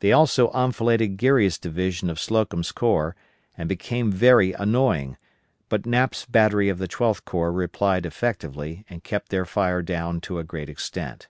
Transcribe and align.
They 0.00 0.10
also 0.10 0.50
enfiladed 0.50 1.16
Geary's 1.16 1.58
division 1.58 2.10
of 2.10 2.18
Slocum's 2.18 2.72
corps, 2.72 3.14
and 3.56 3.68
became 3.68 4.10
very 4.10 4.52
annoying, 4.52 5.16
but 5.68 5.86
Knap's 5.86 6.26
battery 6.26 6.68
of 6.68 6.78
the 6.78 6.88
Twelfth 6.88 7.24
Corps 7.24 7.52
replied 7.52 8.04
effectively 8.04 8.84
and 8.90 9.04
kept 9.04 9.28
their 9.28 9.44
fire 9.44 9.80
down 9.80 10.20
to 10.22 10.40
a 10.40 10.42
great 10.42 10.68
extent. 10.68 11.28